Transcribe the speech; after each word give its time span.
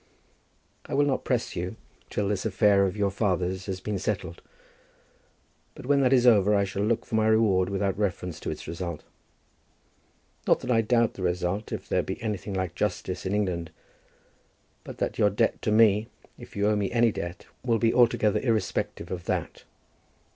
I 0.87 0.95
will 0.95 1.05
not 1.05 1.23
press 1.23 1.55
you 1.55 1.75
till 2.09 2.27
this 2.27 2.43
affair 2.43 2.87
of 2.87 2.97
your 2.97 3.11
father's 3.11 3.67
has 3.67 3.79
been 3.79 3.99
settled; 3.99 4.41
but 5.75 5.85
when 5.85 6.01
that 6.01 6.11
is 6.11 6.25
over 6.25 6.55
I 6.55 6.63
shall 6.63 6.81
look 6.81 7.05
for 7.05 7.13
my 7.13 7.27
reward 7.27 7.69
without 7.69 7.99
reference 7.99 8.39
to 8.39 8.49
its 8.49 8.67
result. 8.67 9.03
Not 10.47 10.61
that 10.61 10.71
I 10.71 10.81
doubt 10.81 11.13
the 11.13 11.21
result 11.21 11.71
if 11.71 11.87
there 11.87 12.01
be 12.01 12.19
anything 12.19 12.55
like 12.55 12.73
justice 12.73 13.27
in 13.27 13.35
England; 13.35 13.69
but 14.83 14.97
that 14.97 15.19
your 15.19 15.29
debt 15.29 15.61
to 15.61 15.71
me, 15.71 16.07
if 16.39 16.55
you 16.55 16.67
owe 16.67 16.75
me 16.75 16.91
any 16.91 17.11
debt, 17.11 17.45
will 17.63 17.77
be 17.77 17.93
altogether 17.93 18.39
irrespective 18.39 19.11
of 19.11 19.25
that. 19.25 19.65